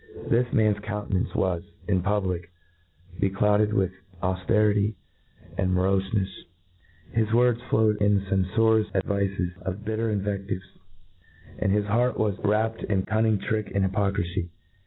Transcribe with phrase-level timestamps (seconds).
[0.31, 2.49] This man's counte nance was> in public,
[3.19, 3.91] beclouded wjth
[4.23, 4.95] aufterity
[5.59, 6.25] and morofenefs
[7.15, 10.79] {bis words flowed in cenforiqus advices, or bitter invefltivcs;
[11.59, 14.49] and his heart ^was Xvrs^ in cunning, trick, and hypocrify.